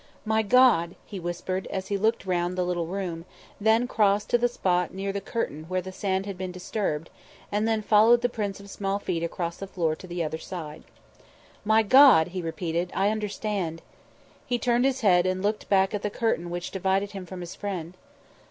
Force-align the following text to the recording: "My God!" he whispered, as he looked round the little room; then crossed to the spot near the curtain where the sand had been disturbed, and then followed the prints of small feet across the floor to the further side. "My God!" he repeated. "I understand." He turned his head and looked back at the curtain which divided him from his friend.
"My 0.25 0.41
God!" 0.41 0.95
he 1.05 1.19
whispered, 1.19 1.67
as 1.67 1.89
he 1.89 1.95
looked 1.95 2.25
round 2.25 2.57
the 2.57 2.63
little 2.65 2.87
room; 2.87 3.23
then 3.59 3.87
crossed 3.87 4.31
to 4.31 4.37
the 4.39 4.47
spot 4.47 4.91
near 4.91 5.13
the 5.13 5.21
curtain 5.21 5.65
where 5.67 5.79
the 5.79 5.91
sand 5.91 6.25
had 6.25 6.39
been 6.39 6.51
disturbed, 6.51 7.11
and 7.51 7.67
then 7.67 7.83
followed 7.83 8.23
the 8.23 8.27
prints 8.27 8.59
of 8.59 8.67
small 8.67 8.97
feet 8.97 9.21
across 9.21 9.57
the 9.57 9.67
floor 9.67 9.95
to 9.97 10.07
the 10.07 10.23
further 10.23 10.39
side. 10.39 10.85
"My 11.63 11.83
God!" 11.83 12.29
he 12.29 12.41
repeated. 12.41 12.91
"I 12.95 13.09
understand." 13.09 13.83
He 14.47 14.57
turned 14.57 14.85
his 14.85 15.01
head 15.01 15.27
and 15.27 15.43
looked 15.43 15.69
back 15.69 15.93
at 15.93 16.01
the 16.01 16.09
curtain 16.09 16.49
which 16.49 16.71
divided 16.71 17.11
him 17.11 17.27
from 17.27 17.41
his 17.41 17.53
friend. 17.53 17.93